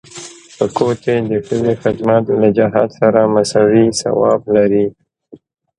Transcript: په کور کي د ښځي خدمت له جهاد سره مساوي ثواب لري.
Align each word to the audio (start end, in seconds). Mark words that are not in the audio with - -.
په 0.57 0.65
کور 0.77 0.93
کي 1.03 1.15
د 1.29 1.31
ښځي 1.45 1.73
خدمت 1.83 2.23
له 2.41 2.47
جهاد 2.57 2.89
سره 2.99 3.19
مساوي 3.33 3.85
ثواب 4.01 4.41
لري. 4.55 4.85